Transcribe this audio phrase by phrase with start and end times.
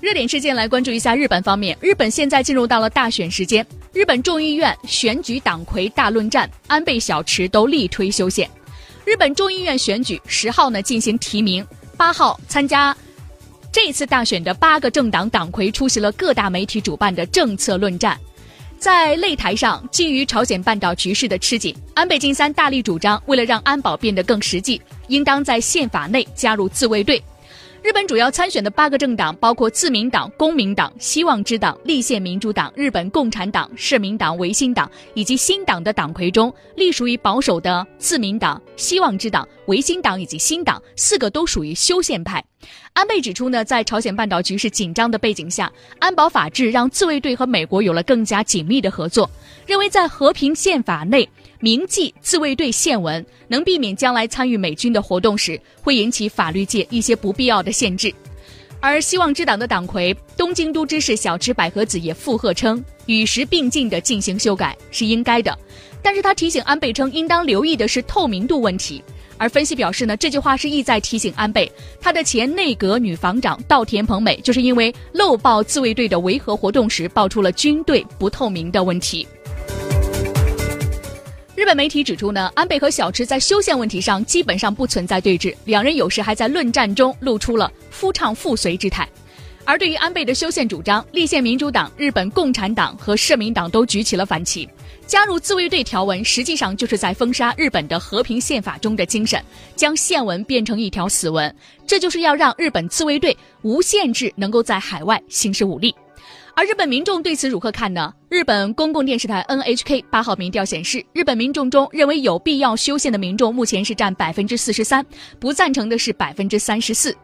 [0.00, 1.76] 热点事件来关注一下日本方面。
[1.78, 8.48] 日本现在进入到了大选时间，日本众议院选举党魁大论战，安倍、小池都力推修宪。
[9.04, 11.66] 日本众议院选举十号呢进行提名，
[11.98, 12.96] 八号参加
[13.70, 18.18] 这次大选的八个政党党魁出席了各大媒体主办的政策论战。
[18.78, 27.22] 在擂台上，基于朝鲜半岛局势的吃紧，安倍晋三大力主张，为了让安保变得更实际，应当在宪法内加入自卫队。
[27.82, 42.44] 日本主要参选的八个政党包括自民党、公民党、希望之党、立宪民主党、日本共产党、社民党、维新党以及新党的党魁中，隶属于保守的自民党、希望之党、维新党以及新党四个都属于修宪派。
[42.92, 49.30] 安倍指出呢，在朝鲜半岛局势紧张的背景下，安保法制让自卫队和美国有了更加紧密的合作，
[49.64, 51.26] 认为在和平宪法内。
[51.62, 58.12] 铭记自卫队宪文，能避免将来参与美军的活动时会引起法律界一些不必要的限制。
[58.80, 65.56] 而希望之党的党魁东京都知事小池百合子也附和称，与时并进的进行修改是应该的。
[66.02, 69.04] 但是他提醒安倍称，应当留意的是透明度问题。
[69.40, 79.26] 而分析表示呢，这句话是意在提醒安倍，他的前内阁女防长稻田朋美就是因为漏报自卫队的维和活动时，爆出了军队不透明的问题。
[81.56, 89.08] 日本媒体指出呢，安倍和小池在修宪问题上基本上不存在对峙，两人有时还在论战中露出了夫唱妇随之态。
[89.64, 94.68] 而对于安倍的修宪主张，立宪民主党、日本共产党和社民党都举起了反旗。
[95.10, 99.42] 加入自卫队条文实际上就是在封杀日本的和平宪法中的精神，
[99.74, 101.52] 将宪文变成一条死文，
[101.84, 105.92] 这就是要让日本自卫队无限制能够在海外行使武力。
[106.54, 108.14] 而日本民众对此如何看呢？
[108.28, 115.04] 日本公共电视台 NHK 八号民调显示，日本民众中认为有必要修宪的民众目前是占百分之四十三，
[115.40, 117.16] 不赞成的是百分之三十四。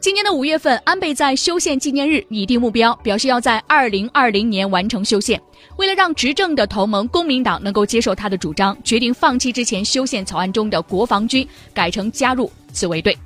[0.00, 5.40] 今年的五月份，安倍在修宪纪念日拟定目标，表示要在二零二零年完成修宪。
[5.76, 13.16] 为了让执政的同盟公民党能够接受他的主张，决定放弃之前修宪草案中的国防军，改成加入自卫队。